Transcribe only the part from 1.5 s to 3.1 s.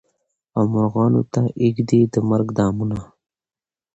ایږدي د مرګ دامونه